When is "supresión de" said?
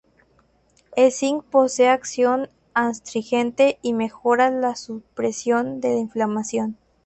4.75-5.89